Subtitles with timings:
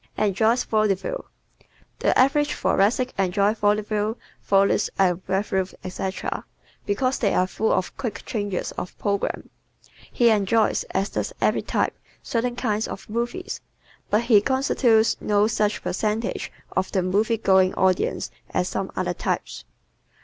[0.17, 1.25] Enjoys Vaudeville¶
[1.99, 6.43] The average Thoracic enjoys vaudeville, Follies, revues, etc.,
[6.87, 9.51] because they are full of quick changes of program.
[10.11, 13.61] He enjoys, as does every type, certain kinds of movies,
[14.09, 19.65] but he constitutes no such percentage of the movie going audience as some other types.